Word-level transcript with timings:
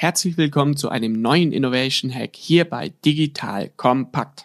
herzlich 0.00 0.36
willkommen 0.36 0.76
zu 0.76 0.90
einem 0.90 1.20
neuen 1.20 1.50
Innovation 1.50 2.14
Hack 2.14 2.36
hier 2.36 2.64
bei 2.64 2.90
Digital 3.04 3.70
Kompakt. 3.76 4.44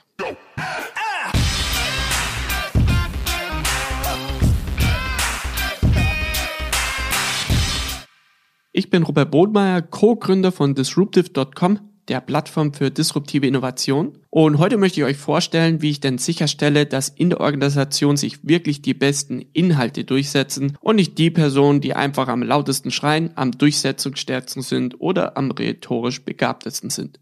Ich 8.71 8.89
bin 8.89 9.03
Robert 9.03 9.29
Bodmeier, 9.29 9.83
Co-Gründer 9.83 10.51
von 10.51 10.73
Disruptive.com, 10.73 11.79
der 12.07 12.21
Plattform 12.21 12.73
für 12.73 12.91
disruptive 12.91 13.47
Innovation. 13.47 14.17
Und 14.29 14.57
heute 14.57 14.77
möchte 14.77 14.99
ich 14.99 15.05
euch 15.05 15.17
vorstellen, 15.17 15.81
wie 15.81 15.91
ich 15.91 15.99
denn 15.99 16.17
sicherstelle, 16.17 16.85
dass 16.85 17.09
in 17.09 17.29
der 17.29 17.39
Organisation 17.39 18.17
sich 18.17 18.39
wirklich 18.47 18.81
die 18.81 18.93
besten 18.93 19.41
Inhalte 19.53 20.03
durchsetzen 20.03 20.77
und 20.81 20.97
nicht 20.97 21.17
die 21.17 21.31
Personen, 21.31 21.81
die 21.81 21.93
einfach 21.93 22.27
am 22.27 22.43
lautesten 22.43 22.91
schreien, 22.91 23.31
am 23.35 23.51
durchsetzungsstärksten 23.51 24.61
sind 24.61 24.99
oder 24.99 25.37
am 25.37 25.51
rhetorisch 25.51 26.23
begabtesten 26.23 26.89
sind. 26.89 27.19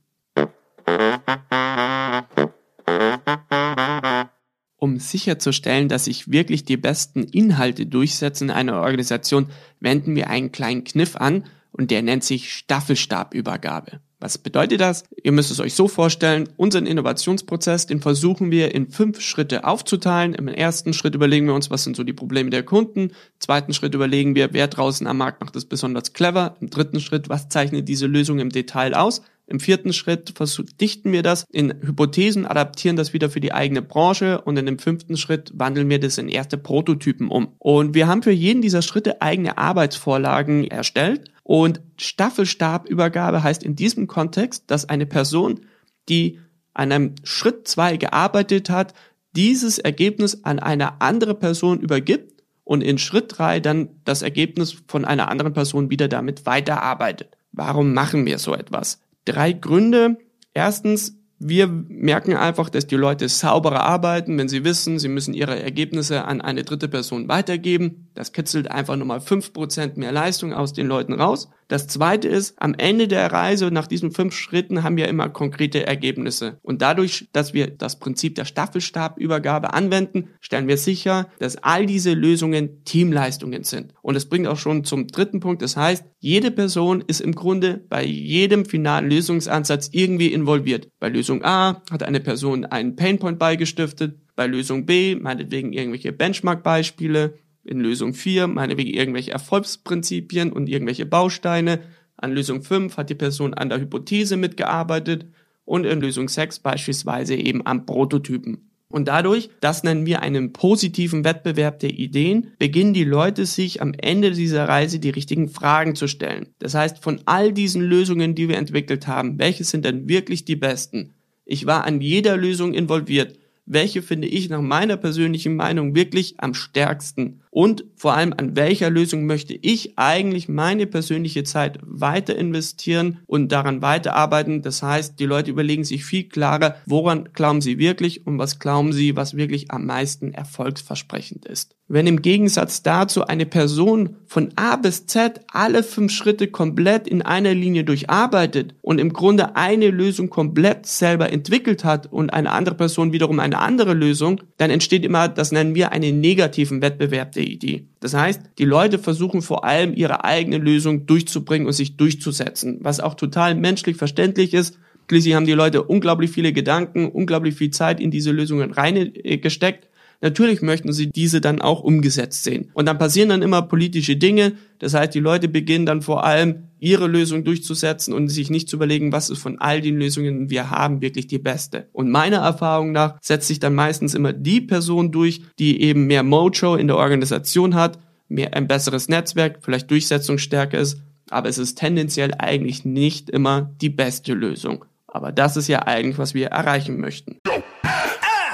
Um 4.78 4.98
sicherzustellen, 4.98 5.90
dass 5.90 6.06
sich 6.06 6.32
wirklich 6.32 6.66
die 6.66 6.78
besten 6.78 7.24
Inhalte 7.24 7.86
durchsetzen 7.86 8.46
in 8.46 8.56
einer 8.56 8.82
Organisation, 8.82 9.48
wenden 9.80 10.16
wir 10.16 10.30
einen 10.30 10.52
kleinen 10.52 10.84
Kniff 10.84 11.16
an 11.16 11.44
und 11.72 11.92
der 11.92 12.02
nennt 12.02 12.24
sich 12.24 12.52
Staffelstabübergabe. 12.52 14.02
Was 14.22 14.38
bedeutet 14.38 14.80
das? 14.82 15.04
Ihr 15.24 15.32
müsst 15.32 15.50
es 15.50 15.60
euch 15.60 15.74
so 15.74 15.88
vorstellen, 15.88 16.48
unseren 16.56 16.86
Innovationsprozess, 16.86 17.88
den 17.88 18.02
versuchen 18.02 18.52
wir 18.52 18.74
in 18.76 18.92
fünf 18.92 19.20
Schritte 19.20 19.64
aufzuteilen. 19.64 20.36
Im 20.36 20.48
ersten 20.48 20.94
Schritt 20.94 21.16
überlegen 21.16 21.48
wir 21.48 21.56
uns, 21.56 21.72
was 21.72 21.84
sind 21.84 21.96
so 21.96 22.04
die 22.04 22.14
Probleme 22.14 22.52
der 22.52 22.62
Kunden. 22.62 23.00
Im 23.00 23.12
zweiten 23.40 23.74
Schritt 23.74 23.96
überlegen 23.96 24.36
wir, 24.36 24.54
wer 24.54 24.68
draußen 24.68 25.08
am 25.08 25.18
Markt 25.18 25.42
macht 25.42 25.56
es 25.56 25.66
besonders 25.66 26.14
clever. 26.14 26.56
Im 26.62 26.70
dritten 26.70 27.00
Schritt, 27.00 27.30
was 27.30 27.50
zeichnet 27.50 27.90
diese 27.90 28.06
Lösung 28.06 28.38
im 28.38 28.50
Detail 28.50 28.94
aus? 28.94 29.24
Im 29.48 29.60
vierten 29.60 29.92
Schritt 29.92 30.34
verdichten 30.36 31.12
wir 31.12 31.24
das 31.24 31.46
in 31.52 31.74
Hypothesen, 31.82 32.46
adaptieren 32.46 32.96
das 32.96 33.14
wieder 33.14 33.30
für 33.30 33.42
die 33.42 33.54
eigene 33.54 33.82
Branche 33.82 34.40
und 34.42 34.56
in 34.56 34.68
dem 34.68 34.78
fünften 34.78 35.18
Schritt 35.18 35.52
wandeln 35.56 35.90
wir 35.90 36.00
das 36.00 36.20
in 36.20 36.30
erste 36.30 36.60
Prototypen 36.60 37.28
um. 37.28 37.56
Und 37.58 37.96
wir 37.96 38.08
haben 38.08 38.22
für 38.22 38.32
jeden 38.32 38.62
dieser 38.62 38.84
Schritte 38.84 39.22
eigene 39.22 39.58
Arbeitsvorlagen 39.58 40.66
erstellt 40.66 41.31
und 41.44 41.82
Staffelstabübergabe 41.98 43.44
heißt 43.44 43.64
in 43.64 43.76
diesem 43.76 44.08
Kontext, 44.08 44.66
dass 44.68 44.88
eine 44.88 45.06
Person, 45.06 45.62
die 46.10 46.40
an 46.74 46.92
einem 46.92 47.16
Schritt 47.24 47.68
zwei 47.68 47.98
gearbeitet 47.98 48.70
hat, 48.70 48.94
dieses 49.34 49.80
Ergebnis 49.80 50.44
an 50.44 50.60
eine 50.60 51.02
andere 51.02 51.36
Person 51.36 51.80
übergibt 51.80 52.44
und 52.64 52.82
in 52.82 52.98
Schritt 52.98 53.38
drei 53.38 53.60
dann 53.60 53.90
das 54.06 54.22
Ergebnis 54.22 54.84
von 54.88 55.06
einer 55.06 55.30
anderen 55.30 55.54
Person 55.54 55.90
wieder 55.90 56.08
damit 56.08 56.46
weiterarbeitet. 56.46 57.38
Warum 57.52 57.94
machen 57.94 58.26
wir 58.26 58.38
so 58.38 58.54
etwas? 58.54 59.00
drei 59.26 59.54
Gründe. 59.54 60.18
Erstens, 60.54 61.18
wir 61.40 61.68
merken 61.68 62.36
einfach, 62.36 62.70
dass 62.70 62.88
die 62.88 62.96
Leute 62.96 63.28
sauberer 63.28 63.82
arbeiten, 63.82 64.38
wenn 64.38 64.50
sie 64.50 64.64
wissen, 64.64 65.00
sie 65.00 65.08
müssen 65.08 65.34
ihre 65.34 65.60
Ergebnisse 65.60 66.26
an 66.26 66.42
eine 66.42 66.64
dritte 66.64 66.88
Person 66.88 67.28
weitergeben. 67.28 68.10
Das 68.14 68.34
kitzelt 68.34 68.70
einfach 68.70 68.98
nochmal 68.98 69.22
fünf 69.22 69.54
Prozent 69.54 69.98
mehr 69.98 70.12
Leistung 70.12 70.54
aus 70.54 70.74
den 70.74 70.88
Leuten 70.88 71.14
raus. 71.14 71.50
Das 71.68 71.88
zweite 71.88 72.28
ist, 72.28 72.62
am 72.62 72.74
Ende 72.78 73.08
der 73.08 73.32
Reise, 73.32 73.72
nach 73.72 73.88
diesen 73.88 74.12
fünf 74.12 74.36
Schritten, 74.36 74.84
haben 74.84 74.98
wir 74.98 75.08
immer 75.08 75.30
konkrete 75.30 75.88
Ergebnisse. 75.88 76.60
Und 76.62 76.82
dadurch, 76.82 77.30
dass 77.32 77.54
wir 77.54 77.68
das 77.68 77.98
Prinzip 77.98 78.36
der 78.36 78.44
Staffelstabübergabe 78.44 79.74
anwenden, 79.74 80.28
stellen 80.42 80.68
wir 80.68 80.76
sicher, 80.76 81.30
dass 81.40 81.56
all 81.56 81.86
diese 81.86 82.14
Lösungen 82.14 82.84
Teamleistungen 82.84 83.64
sind. 83.64 83.94
Und 84.02 84.18
es 84.18 84.28
bringt 84.28 84.48
auch 84.48 84.58
schon 84.58 84.84
zum 84.84 85.08
dritten 85.08 85.40
Punkt. 85.40 85.62
Das 85.62 85.78
heißt, 85.78 86.04
jede 86.20 86.52
Person 86.52 87.02
ist 87.08 87.22
im 87.22 87.34
Grunde 87.34 87.86
bei 87.88 88.04
jedem 88.04 88.66
finalen 88.66 89.10
Lösungsansatz 89.10 89.90
irgendwie 89.94 90.34
involviert. 90.34 90.90
Bei 91.00 91.08
Lösung 91.08 91.46
A 91.46 91.82
hat 91.90 92.04
eine 92.04 92.20
Person 92.20 92.66
einen 92.66 92.98
Painpoint 92.98 93.40
beigestiftet, 93.40 94.18
bei 94.36 94.48
Lösung 94.48 94.86
B 94.86 95.16
meinetwegen 95.16 95.72
irgendwelche 95.72 96.12
Benchmark-Beispiele, 96.12 97.36
in 97.64 97.80
Lösung 97.80 98.14
4 98.14 98.48
meinetwegen 98.48 98.94
irgendwelche 98.94 99.32
Erfolgsprinzipien 99.32 100.52
und 100.52 100.68
irgendwelche 100.68 101.06
Bausteine. 101.06 101.80
An 102.18 102.32
Lösung 102.32 102.62
5 102.62 102.98
hat 102.98 103.10
die 103.10 103.16
Person 103.16 103.54
an 103.54 103.70
der 103.70 103.80
Hypothese 103.80 104.38
mitgearbeitet 104.38 105.26
und 105.66 105.86
in 105.86 106.02
Lösung 106.02 106.28
6 106.28 106.60
beispielsweise 106.60 107.36
eben 107.36 107.66
am 107.66 107.86
Prototypen. 107.86 108.68
Und 108.90 109.08
dadurch, 109.08 109.50
das 109.62 109.84
nennen 109.84 110.06
wir 110.06 110.22
einen 110.22 110.52
positiven 110.52 111.24
Wettbewerb 111.24 111.80
der 111.80 111.92
Ideen, 111.92 112.52
beginnen 112.60 112.94
die 112.94 113.06
Leute 113.06 113.46
sich 113.46 113.82
am 113.82 113.94
Ende 113.94 114.32
dieser 114.32 114.68
Reise 114.68 115.00
die 115.00 115.12
richtigen 115.12 115.48
Fragen 115.48 115.96
zu 115.96 116.08
stellen. 116.08 116.50
Das 116.60 116.76
heißt, 116.76 117.02
von 117.02 117.22
all 117.26 117.54
diesen 117.54 117.82
Lösungen, 117.82 118.36
die 118.36 118.50
wir 118.50 118.58
entwickelt 118.58 119.08
haben, 119.08 119.40
welche 119.40 119.64
sind 119.64 119.86
denn 119.86 120.10
wirklich 120.10 120.44
die 120.44 120.58
besten? 120.58 121.14
Ich 121.46 121.66
war 121.66 121.86
an 121.86 122.02
jeder 122.02 122.36
Lösung 122.36 122.74
involviert 122.74 123.38
welche 123.66 124.02
finde 124.02 124.28
ich 124.28 124.50
nach 124.50 124.62
meiner 124.62 124.98
persönlichen 124.98 125.56
Meinung 125.56 125.96
wirklich 125.96 126.36
am 126.40 126.54
stärksten 126.54 127.42
und 127.52 127.84
vor 127.98 128.14
allem 128.14 128.34
an 128.36 128.56
welcher 128.56 128.90
Lösung 128.90 129.26
möchte 129.26 129.54
ich 129.54 130.00
eigentlich 130.00 130.48
meine 130.48 130.88
persönliche 130.88 131.44
Zeit 131.44 131.80
weiter 131.84 132.36
investieren 132.36 133.20
und 133.28 133.52
daran 133.52 133.82
weiterarbeiten. 133.82 134.62
Das 134.62 134.82
heißt, 134.82 135.20
die 135.20 135.26
Leute 135.26 135.52
überlegen 135.52 135.84
sich 135.84 136.06
viel 136.06 136.24
klarer, 136.24 136.78
woran 136.86 137.30
glauben 137.34 137.62
sie 137.62 137.78
wirklich 137.78 138.26
und 138.26 138.40
was 138.40 138.58
glauben 138.58 138.94
sie, 138.94 139.18
was 139.18 139.36
wirklich 139.36 139.70
am 139.70 139.86
meisten 139.86 140.34
erfolgsversprechend 140.34 141.46
ist. 141.46 141.76
Wenn 141.94 142.08
im 142.08 142.22
Gegensatz 142.22 142.84
dazu 142.84 143.28
eine 143.28 143.46
Person 143.46 144.16
von 144.26 144.54
A 144.56 144.78
bis 144.78 145.08
Z 145.08 145.42
alle 145.52 145.84
fünf 145.84 146.14
Schritte 146.14 146.48
komplett 146.48 147.06
in 147.06 147.22
einer 147.22 147.54
Linie 147.54 147.84
durcharbeitet 147.84 148.76
und 148.82 148.98
im 148.98 149.12
Grunde 149.12 149.58
eine 149.58 149.90
Lösung 149.90 150.30
komplett 150.30 150.86
selber 150.86 151.34
entwickelt 151.34 151.84
hat 151.84 152.10
und 152.10 152.30
eine 152.30 152.54
andere 152.54 152.76
Person 152.76 153.12
wiederum 153.12 153.42
eine 153.42 153.60
andere 153.60 153.94
Lösung, 153.94 154.40
dann 154.56 154.70
entsteht 154.72 155.04
immer, 155.04 155.28
das 155.28 155.52
nennen 155.52 155.76
wir 155.76 155.92
einen 155.92 156.22
negativen 156.22 156.82
Wettbewerb 156.82 157.34
der 157.42 157.50
Idee. 157.50 157.88
Das 158.00 158.14
heißt, 158.14 158.42
die 158.58 158.66
Leute 158.66 159.00
versuchen 159.00 159.42
vor 159.42 159.66
allem 159.66 159.94
ihre 159.94 160.24
eigene 160.24 160.58
Lösung 160.58 161.06
durchzubringen 161.06 161.68
und 161.68 161.74
sich 161.74 161.98
durchzusetzen, 161.98 162.80
was 162.82 163.00
auch 163.00 163.16
total 163.16 163.56
menschlich 163.56 163.98
verständlich 163.98 164.54
ist. 164.54 164.78
Schließlich 165.10 165.34
haben 165.34 165.46
die 165.46 165.52
Leute 165.52 165.84
unglaublich 165.84 166.32
viele 166.32 166.54
Gedanken, 166.54 167.10
unglaublich 167.10 167.56
viel 167.56 167.72
Zeit 167.72 168.00
in 168.00 168.12
diese 168.12 168.32
Lösungen 168.32 168.72
reingesteckt 168.72 169.91
Natürlich 170.22 170.62
möchten 170.62 170.94
sie 170.94 171.10
diese 171.10 171.42
dann 171.42 171.62
auch 171.62 171.82
umgesetzt 171.82 172.44
sehen. 172.44 172.70
Und 172.74 172.86
dann 172.86 173.00
passieren 173.00 173.30
dann 173.30 173.42
immer 173.42 173.64
politische 173.64 174.16
Dinge. 174.16 174.54
Das 174.78 174.94
heißt, 174.94 175.14
die 175.14 175.20
Leute 175.20 175.48
beginnen 175.48 175.88
dann 175.88 176.04
vor 176.04 176.24
allem 176.24 176.68
ihre 176.80 177.08
Lösung 177.08 177.44
durchzusetzen 177.44 178.14
und 178.14 178.28
sich 178.28 178.50
nicht 178.50 178.70
zu 178.70 178.76
überlegen, 178.76 179.12
was 179.12 179.30
ist 179.30 179.40
von 179.40 179.60
all 179.60 179.82
den 179.82 179.98
Lösungen, 179.98 180.50
wir 180.50 180.70
haben, 180.70 181.02
wirklich 181.02 181.28
die 181.28 181.40
beste. 181.40 181.88
Und 181.92 182.12
meiner 182.12 182.38
Erfahrung 182.38 182.92
nach 182.92 183.18
setzt 183.22 183.48
sich 183.48 183.60
dann 183.60 183.76
meistens 183.76 184.14
immer 184.14 184.34
die 184.34 184.62
Person 184.62 185.12
durch, 185.12 185.42
die 185.60 185.82
eben 185.82 186.06
mehr 186.06 186.24
Mojo 186.24 186.76
in 186.76 186.88
der 186.88 186.98
Organisation 186.98 187.76
hat, 187.76 188.00
mehr 188.28 188.56
ein 188.56 188.68
besseres 188.68 189.10
Netzwerk, 189.10 189.60
vielleicht 189.62 189.92
Durchsetzungsstärke 189.92 190.78
ist, 190.78 191.02
aber 191.30 191.50
es 191.50 191.58
ist 191.58 191.78
tendenziell 191.78 192.34
eigentlich 192.38 192.86
nicht 192.86 193.30
immer 193.30 193.72
die 193.82 193.90
beste 193.90 194.34
Lösung. 194.34 194.86
Aber 195.08 195.32
das 195.32 195.58
ist 195.58 195.68
ja 195.68 195.86
eigentlich, 195.86 196.18
was 196.18 196.34
wir 196.34 196.48
erreichen 196.48 197.00
möchten. 197.00 197.38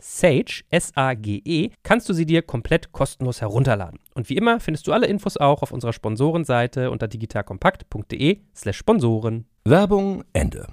Sage, 0.00 0.62
S-A-G-E, 0.70 1.70
kannst 1.82 2.08
du 2.08 2.12
sie 2.12 2.26
dir 2.26 2.42
komplett 2.42 2.92
kostenlos 2.92 3.40
herunterladen. 3.40 4.00
Und 4.14 4.28
wie 4.28 4.36
immer 4.36 4.60
findest 4.60 4.86
du 4.86 4.92
alle 4.92 5.06
Infos 5.06 5.36
auch 5.36 5.62
auf 5.62 5.72
unserer 5.72 5.92
Sponsorenseite 5.92 6.90
unter 6.90 7.08
digitalkompakt.de 7.08 8.38
slash 8.54 8.76
Sponsoren. 8.76 9.46
Werbung 9.64 10.24
Ende. 10.32 10.66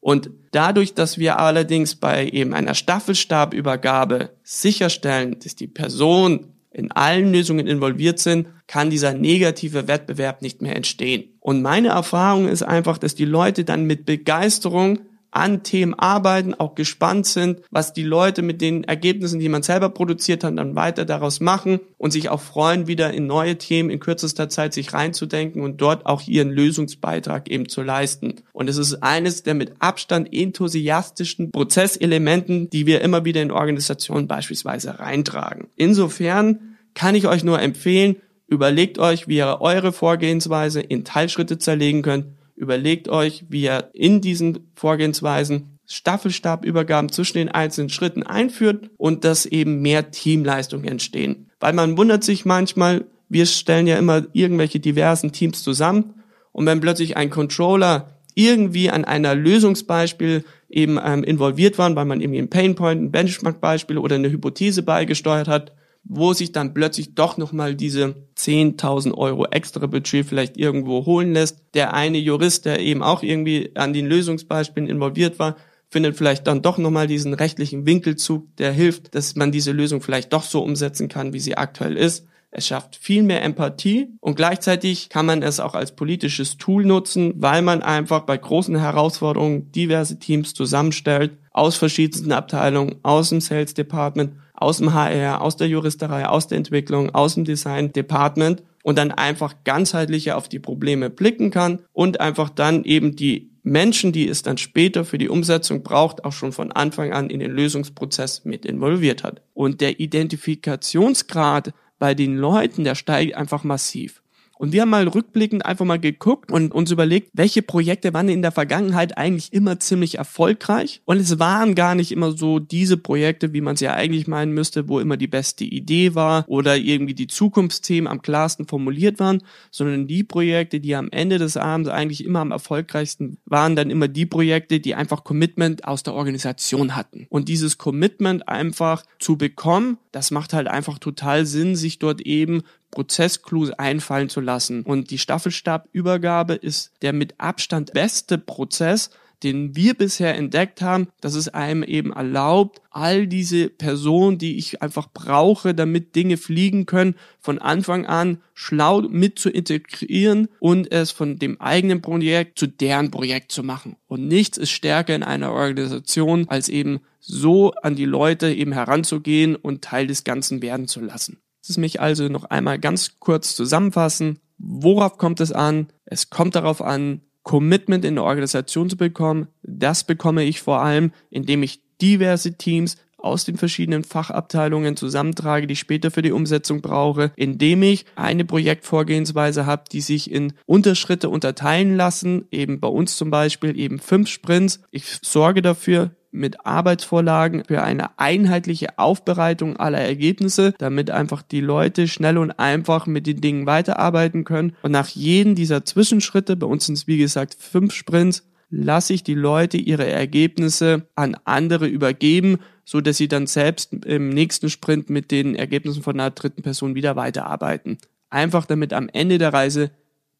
Und 0.00 0.30
dadurch, 0.52 0.94
dass 0.94 1.18
wir 1.18 1.38
allerdings 1.38 1.96
bei 1.96 2.26
eben 2.28 2.54
einer 2.54 2.74
Staffelstabübergabe 2.74 4.30
sicherstellen, 4.42 5.38
dass 5.42 5.56
die 5.56 5.66
Person 5.66 6.52
in 6.70 6.92
allen 6.92 7.32
Lösungen 7.32 7.66
involviert 7.66 8.18
sind, 8.18 8.48
kann 8.66 8.90
dieser 8.90 9.12
negative 9.12 9.88
Wettbewerb 9.88 10.42
nicht 10.42 10.62
mehr 10.62 10.76
entstehen. 10.76 11.36
Und 11.40 11.62
meine 11.62 11.88
Erfahrung 11.88 12.48
ist 12.48 12.62
einfach, 12.62 12.98
dass 12.98 13.14
die 13.14 13.24
Leute 13.24 13.64
dann 13.64 13.84
mit 13.84 14.06
Begeisterung 14.06 15.00
an 15.30 15.62
Themen 15.62 15.94
arbeiten, 15.94 16.54
auch 16.54 16.74
gespannt 16.74 17.26
sind, 17.26 17.60
was 17.70 17.92
die 17.92 18.02
Leute 18.02 18.42
mit 18.42 18.60
den 18.60 18.84
Ergebnissen, 18.84 19.40
die 19.40 19.48
man 19.48 19.62
selber 19.62 19.90
produziert 19.90 20.44
hat, 20.44 20.56
dann 20.56 20.74
weiter 20.74 21.04
daraus 21.04 21.40
machen 21.40 21.80
und 21.98 22.12
sich 22.12 22.28
auch 22.28 22.40
freuen, 22.40 22.86
wieder 22.86 23.12
in 23.12 23.26
neue 23.26 23.58
Themen 23.58 23.90
in 23.90 24.00
kürzester 24.00 24.48
Zeit 24.48 24.72
sich 24.72 24.92
reinzudenken 24.92 25.62
und 25.62 25.80
dort 25.80 26.06
auch 26.06 26.26
ihren 26.26 26.50
Lösungsbeitrag 26.50 27.48
eben 27.50 27.68
zu 27.68 27.82
leisten. 27.82 28.36
Und 28.52 28.68
es 28.68 28.78
ist 28.78 29.02
eines 29.02 29.42
der 29.42 29.54
mit 29.54 29.72
Abstand 29.80 30.32
enthusiastischen 30.32 31.50
Prozesselementen, 31.50 32.70
die 32.70 32.86
wir 32.86 33.02
immer 33.02 33.24
wieder 33.24 33.42
in 33.42 33.50
Organisationen 33.50 34.28
beispielsweise 34.28 34.98
reintragen. 34.98 35.68
Insofern 35.76 36.76
kann 36.94 37.14
ich 37.14 37.28
euch 37.28 37.44
nur 37.44 37.60
empfehlen, 37.60 38.16
überlegt 38.46 38.98
euch, 38.98 39.28
wie 39.28 39.36
ihr 39.36 39.58
eure 39.60 39.92
Vorgehensweise 39.92 40.80
in 40.80 41.04
Teilschritte 41.04 41.58
zerlegen 41.58 42.02
könnt 42.02 42.37
Überlegt 42.58 43.08
euch, 43.08 43.44
wie 43.48 43.62
ihr 43.62 43.90
in 43.92 44.20
diesen 44.20 44.70
Vorgehensweisen 44.74 45.78
Staffelstabübergaben 45.86 47.10
zwischen 47.10 47.38
den 47.38 47.48
einzelnen 47.48 47.88
Schritten 47.88 48.24
einführt 48.24 48.90
und 48.96 49.24
dass 49.24 49.46
eben 49.46 49.80
mehr 49.80 50.10
Teamleistungen 50.10 50.84
entstehen. 50.84 51.50
Weil 51.60 51.72
man 51.72 51.96
wundert 51.96 52.24
sich 52.24 52.44
manchmal, 52.44 53.06
wir 53.28 53.46
stellen 53.46 53.86
ja 53.86 53.96
immer 53.96 54.26
irgendwelche 54.32 54.80
diversen 54.80 55.30
Teams 55.30 55.62
zusammen 55.62 56.14
und 56.50 56.66
wenn 56.66 56.80
plötzlich 56.80 57.16
ein 57.16 57.30
Controller 57.30 58.10
irgendwie 58.34 58.90
an 58.90 59.04
einer 59.04 59.36
Lösungsbeispiel 59.36 60.44
eben 60.68 60.98
ähm, 61.02 61.22
involviert 61.22 61.78
war, 61.78 61.94
weil 61.94 62.04
man 62.06 62.20
irgendwie 62.20 62.40
ein 62.40 62.50
Painpoint, 62.50 63.00
ein 63.00 63.12
Benchmark-Beispiel 63.12 63.98
oder 63.98 64.16
eine 64.16 64.30
Hypothese 64.30 64.82
beigesteuert 64.82 65.46
hat, 65.46 65.72
wo 66.08 66.32
sich 66.32 66.52
dann 66.52 66.74
plötzlich 66.74 67.14
doch 67.14 67.36
nochmal 67.36 67.74
diese 67.74 68.16
10.000 68.36 69.14
Euro 69.14 69.46
extra 69.46 69.86
Budget 69.86 70.26
vielleicht 70.26 70.56
irgendwo 70.56 71.04
holen 71.04 71.34
lässt. 71.34 71.60
Der 71.74 71.92
eine 71.92 72.18
Jurist, 72.18 72.64
der 72.64 72.80
eben 72.80 73.02
auch 73.02 73.22
irgendwie 73.22 73.72
an 73.74 73.92
den 73.92 74.06
Lösungsbeispielen 74.06 74.88
involviert 74.88 75.38
war, 75.38 75.56
findet 75.90 76.16
vielleicht 76.16 76.46
dann 76.46 76.62
doch 76.62 76.78
nochmal 76.78 77.06
diesen 77.06 77.34
rechtlichen 77.34 77.86
Winkelzug, 77.86 78.56
der 78.56 78.72
hilft, 78.72 79.14
dass 79.14 79.36
man 79.36 79.52
diese 79.52 79.72
Lösung 79.72 80.00
vielleicht 80.00 80.32
doch 80.32 80.42
so 80.42 80.62
umsetzen 80.62 81.08
kann, 81.08 81.32
wie 81.32 81.40
sie 81.40 81.56
aktuell 81.56 81.96
ist. 81.96 82.26
Es 82.50 82.66
schafft 82.66 82.96
viel 82.96 83.22
mehr 83.22 83.42
Empathie 83.42 84.08
und 84.20 84.36
gleichzeitig 84.36 85.10
kann 85.10 85.26
man 85.26 85.42
es 85.42 85.60
auch 85.60 85.74
als 85.74 85.94
politisches 85.94 86.56
Tool 86.56 86.84
nutzen, 86.86 87.34
weil 87.36 87.60
man 87.60 87.82
einfach 87.82 88.22
bei 88.22 88.38
großen 88.38 88.76
Herausforderungen 88.76 89.70
diverse 89.72 90.18
Teams 90.18 90.54
zusammenstellt 90.54 91.36
aus 91.52 91.76
verschiedensten 91.76 92.32
Abteilungen, 92.32 92.96
aus 93.02 93.28
dem 93.28 93.42
Sales 93.42 93.74
Department 93.74 94.32
aus 94.60 94.78
dem 94.78 94.92
HR, 94.92 95.40
aus 95.40 95.56
der 95.56 95.68
Juristerei, 95.68 96.26
aus 96.26 96.48
der 96.48 96.58
Entwicklung, 96.58 97.14
aus 97.14 97.34
dem 97.34 97.44
Design 97.44 97.92
Department 97.92 98.62
und 98.82 98.98
dann 98.98 99.12
einfach 99.12 99.54
ganzheitlicher 99.64 100.36
auf 100.36 100.48
die 100.48 100.58
Probleme 100.58 101.10
blicken 101.10 101.50
kann 101.50 101.80
und 101.92 102.20
einfach 102.20 102.50
dann 102.50 102.84
eben 102.84 103.16
die 103.16 103.50
Menschen, 103.62 104.12
die 104.12 104.28
es 104.28 104.42
dann 104.42 104.58
später 104.58 105.04
für 105.04 105.18
die 105.18 105.28
Umsetzung 105.28 105.82
braucht, 105.82 106.24
auch 106.24 106.32
schon 106.32 106.52
von 106.52 106.72
Anfang 106.72 107.12
an 107.12 107.30
in 107.30 107.40
den 107.40 107.50
Lösungsprozess 107.50 108.44
mit 108.44 108.64
involviert 108.64 109.24
hat. 109.24 109.42
Und 109.52 109.80
der 109.80 110.00
Identifikationsgrad 110.00 111.72
bei 111.98 112.14
den 112.14 112.36
Leuten, 112.36 112.84
der 112.84 112.94
steigt 112.94 113.34
einfach 113.34 113.64
massiv. 113.64 114.22
Und 114.58 114.72
wir 114.72 114.82
haben 114.82 114.90
mal 114.90 115.06
rückblickend 115.06 115.64
einfach 115.64 115.84
mal 115.84 115.98
geguckt 115.98 116.50
und 116.50 116.72
uns 116.72 116.90
überlegt, 116.90 117.30
welche 117.32 117.62
Projekte 117.62 118.12
waren 118.12 118.28
in 118.28 118.42
der 118.42 118.52
Vergangenheit 118.52 119.16
eigentlich 119.16 119.52
immer 119.52 119.78
ziemlich 119.78 120.18
erfolgreich. 120.18 121.00
Und 121.04 121.18
es 121.18 121.38
waren 121.38 121.74
gar 121.74 121.94
nicht 121.94 122.12
immer 122.12 122.32
so 122.32 122.58
diese 122.58 122.96
Projekte, 122.96 123.52
wie 123.52 123.60
man 123.60 123.74
es 123.74 123.80
ja 123.80 123.94
eigentlich 123.94 124.26
meinen 124.26 124.52
müsste, 124.52 124.88
wo 124.88 125.00
immer 125.00 125.16
die 125.16 125.28
beste 125.28 125.64
Idee 125.64 126.14
war 126.14 126.44
oder 126.48 126.76
irgendwie 126.76 127.14
die 127.14 127.28
Zukunftsthemen 127.28 128.10
am 128.10 128.22
klarsten 128.22 128.66
formuliert 128.66 129.20
waren, 129.20 129.42
sondern 129.70 130.06
die 130.06 130.24
Projekte, 130.24 130.80
die 130.80 130.94
am 130.94 131.08
Ende 131.10 131.38
des 131.38 131.56
Abends 131.56 131.88
eigentlich 131.88 132.24
immer 132.24 132.40
am 132.40 132.50
erfolgreichsten 132.50 133.38
waren, 133.46 133.76
dann 133.76 133.90
immer 133.90 134.08
die 134.08 134.26
Projekte, 134.26 134.80
die 134.80 134.94
einfach 134.94 135.24
Commitment 135.24 135.84
aus 135.84 136.02
der 136.02 136.14
Organisation 136.14 136.96
hatten. 136.96 137.26
Und 137.30 137.48
dieses 137.48 137.78
Commitment 137.78 138.48
einfach 138.48 139.04
zu 139.18 139.36
bekommen, 139.36 139.98
das 140.12 140.30
macht 140.30 140.52
halt 140.52 140.66
einfach 140.66 140.98
total 140.98 141.46
Sinn, 141.46 141.76
sich 141.76 141.98
dort 141.98 142.20
eben 142.22 142.62
Prozessclues 142.90 143.70
einfallen 143.72 144.28
zu 144.28 144.40
lassen. 144.40 144.82
Und 144.82 145.10
die 145.10 145.18
Staffelstabübergabe 145.18 146.54
ist 146.54 146.92
der 147.02 147.12
mit 147.12 147.34
Abstand 147.38 147.92
beste 147.92 148.38
Prozess, 148.38 149.10
den 149.42 149.76
wir 149.76 149.94
bisher 149.94 150.36
entdeckt 150.36 150.82
haben, 150.82 151.08
dass 151.20 151.34
es 151.34 151.48
einem 151.48 151.82
eben 151.82 152.12
erlaubt, 152.12 152.80
all 152.90 153.26
diese 153.26 153.68
Personen, 153.68 154.38
die 154.38 154.58
ich 154.58 154.82
einfach 154.82 155.08
brauche, 155.12 155.74
damit 155.74 156.16
Dinge 156.16 156.36
fliegen 156.36 156.86
können, 156.86 157.14
von 157.38 157.58
Anfang 157.58 158.06
an 158.06 158.42
schlau 158.54 159.02
mit 159.02 159.38
zu 159.38 159.50
integrieren 159.50 160.48
und 160.58 160.90
es 160.90 161.12
von 161.12 161.38
dem 161.38 161.60
eigenen 161.60 162.02
Projekt 162.02 162.58
zu 162.58 162.66
deren 162.66 163.10
Projekt 163.10 163.52
zu 163.52 163.62
machen. 163.62 163.96
Und 164.08 164.26
nichts 164.26 164.58
ist 164.58 164.70
stärker 164.70 165.14
in 165.14 165.22
einer 165.22 165.52
Organisation, 165.52 166.48
als 166.48 166.68
eben 166.68 167.00
so 167.20 167.72
an 167.82 167.94
die 167.94 168.06
Leute 168.06 168.52
eben 168.52 168.72
heranzugehen 168.72 169.54
und 169.54 169.82
Teil 169.82 170.06
des 170.06 170.24
Ganzen 170.24 170.62
werden 170.62 170.88
zu 170.88 171.00
lassen. 171.00 171.38
Lass 171.60 171.70
es 171.70 171.76
mich 171.76 172.00
also 172.00 172.28
noch 172.28 172.44
einmal 172.44 172.78
ganz 172.78 173.18
kurz 173.18 173.54
zusammenfassen. 173.54 174.38
Worauf 174.58 175.18
kommt 175.18 175.40
es 175.40 175.52
an? 175.52 175.88
Es 176.04 176.30
kommt 176.30 176.54
darauf 176.54 176.82
an, 176.82 177.22
Commitment 177.42 178.04
in 178.04 178.16
der 178.16 178.24
Organisation 178.24 178.90
zu 178.90 178.96
bekommen. 178.96 179.48
Das 179.62 180.04
bekomme 180.04 180.44
ich 180.44 180.60
vor 180.60 180.82
allem, 180.82 181.12
indem 181.30 181.62
ich 181.62 181.80
diverse 182.00 182.58
Teams 182.58 182.96
aus 183.18 183.44
den 183.44 183.56
verschiedenen 183.56 184.04
Fachabteilungen 184.04 184.96
zusammentrage, 184.96 185.66
die 185.66 185.72
ich 185.72 185.80
später 185.80 186.10
für 186.10 186.22
die 186.22 186.32
Umsetzung 186.32 186.80
brauche, 186.80 187.32
indem 187.36 187.82
ich 187.82 188.06
eine 188.14 188.44
Projektvorgehensweise 188.44 189.66
habe, 189.66 189.84
die 189.90 190.00
sich 190.00 190.30
in 190.30 190.52
Unterschritte 190.66 191.28
unterteilen 191.28 191.96
lassen, 191.96 192.46
eben 192.50 192.80
bei 192.80 192.88
uns 192.88 193.16
zum 193.16 193.30
Beispiel 193.30 193.78
eben 193.78 193.98
fünf 193.98 194.28
Sprints. 194.28 194.80
Ich 194.90 195.04
sorge 195.22 195.62
dafür, 195.62 196.12
mit 196.30 196.66
Arbeitsvorlagen 196.66 197.64
für 197.66 197.82
eine 197.82 198.18
einheitliche 198.18 198.98
Aufbereitung 198.98 199.76
aller 199.76 200.00
Ergebnisse, 200.00 200.74
damit 200.78 201.10
einfach 201.10 201.42
die 201.42 201.60
Leute 201.60 202.08
schnell 202.08 202.38
und 202.38 202.52
einfach 202.52 203.06
mit 203.06 203.26
den 203.26 203.40
Dingen 203.40 203.66
weiterarbeiten 203.66 204.44
können. 204.44 204.74
Und 204.82 204.92
nach 204.92 205.08
jedem 205.08 205.54
dieser 205.54 205.84
Zwischenschritte, 205.84 206.56
bei 206.56 206.66
uns 206.66 206.86
sind 206.86 206.96
es 206.96 207.06
wie 207.06 207.18
gesagt 207.18 207.56
fünf 207.58 207.94
Sprints, 207.94 208.44
lasse 208.70 209.14
ich 209.14 209.22
die 209.22 209.34
Leute 209.34 209.78
ihre 209.78 210.06
Ergebnisse 210.06 211.06
an 211.14 211.36
andere 211.44 211.86
übergeben, 211.86 212.58
so 212.84 213.00
dass 213.00 213.16
sie 213.16 213.28
dann 213.28 213.46
selbst 213.46 213.92
im 214.04 214.30
nächsten 214.30 214.70
Sprint 214.70 215.10
mit 215.10 215.30
den 215.30 215.54
Ergebnissen 215.54 216.02
von 216.02 216.18
einer 216.18 216.30
dritten 216.30 216.62
Person 216.62 216.94
wieder 216.94 217.16
weiterarbeiten. 217.16 217.98
Einfach 218.30 218.66
damit 218.66 218.92
am 218.92 219.08
Ende 219.10 219.38
der 219.38 219.52
Reise 219.52 219.90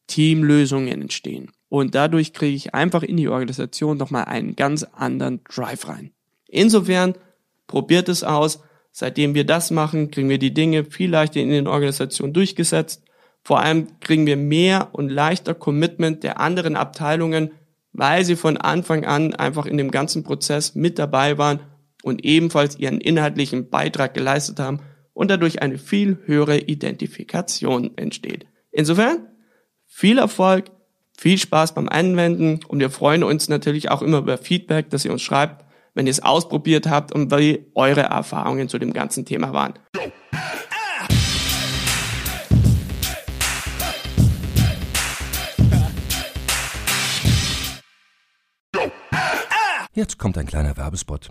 Teamlösungen 0.09 1.03
entstehen. 1.03 1.53
Und 1.69 1.95
dadurch 1.95 2.33
kriege 2.33 2.57
ich 2.57 2.75
einfach 2.75 3.03
in 3.03 3.17
die 3.17 3.29
Organisation 3.29 3.97
nochmal 3.97 4.25
einen 4.25 4.57
ganz 4.57 4.83
anderen 4.83 5.45
Drive 5.45 5.87
rein. 5.87 6.11
Insofern 6.49 7.15
probiert 7.67 8.09
es 8.09 8.25
aus. 8.25 8.61
Seitdem 8.91 9.35
wir 9.35 9.45
das 9.45 9.71
machen, 9.71 10.11
kriegen 10.11 10.29
wir 10.29 10.39
die 10.39 10.55
Dinge 10.55 10.85
viel 10.85 11.11
leichter 11.11 11.41
in 11.41 11.51
den 11.51 11.69
Organisationen 11.69 12.33
durchgesetzt. 12.33 13.05
Vor 13.45 13.61
allem 13.61 14.01
kriegen 14.01 14.27
wir 14.27 14.37
mehr 14.37 14.89
und 14.93 15.09
leichter 15.09 15.55
Commitment 15.55 16.25
der 16.25 16.41
anderen 16.41 16.75
Abteilungen, 16.75 17.53
weil 17.93 18.25
sie 18.25 18.35
von 18.35 18.57
Anfang 18.57 19.05
an 19.05 19.35
einfach 19.35 19.67
in 19.67 19.77
dem 19.77 19.91
ganzen 19.91 20.25
Prozess 20.25 20.75
mit 20.75 20.99
dabei 20.99 21.39
waren 21.39 21.61
und 22.03 22.25
ebenfalls 22.25 22.79
ihren 22.79 23.01
inhaltlichen 23.01 23.69
Beitrag 23.71 24.15
geleistet 24.15 24.59
haben 24.59 24.81
und 25.13 25.31
dadurch 25.31 25.63
eine 25.63 25.79
viel 25.79 26.19
höhere 26.25 26.59
Identifikation 26.59 27.97
entsteht. 27.97 28.47
Insofern 28.71 29.28
viel 29.89 30.19
Erfolg, 30.19 30.71
viel 31.17 31.39
Spaß 31.39 31.75
beim 31.75 31.89
Anwenden 31.89 32.61
und 32.69 32.79
wir 32.79 32.91
freuen 32.91 33.25
uns 33.25 33.49
natürlich 33.49 33.91
auch 33.91 34.03
immer 34.03 34.19
über 34.19 34.39
Feedback, 34.39 34.91
dass 34.91 35.05
ihr 35.05 35.11
uns 35.11 35.23
schreibt, 35.23 35.65
wenn 35.95 36.07
ihr 36.07 36.11
es 36.11 36.23
ausprobiert 36.23 36.89
habt 36.89 37.11
und 37.11 37.33
wie 37.33 37.67
eure 37.75 38.03
Erfahrungen 38.03 38.69
zu 38.69 38.79
dem 38.79 38.93
ganzen 38.93 39.25
Thema 39.25 39.53
waren. 39.53 39.75
Jetzt 49.95 50.19
kommt 50.19 50.39
ein 50.39 50.47
kleiner 50.47 50.77
Werbespot. 50.77 51.31